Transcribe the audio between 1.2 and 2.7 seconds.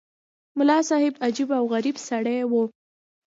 عجیب او غریب سړی وو.